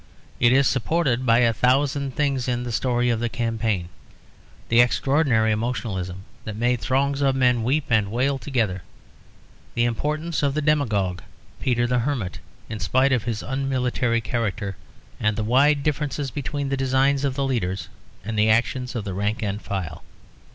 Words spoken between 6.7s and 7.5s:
throngs of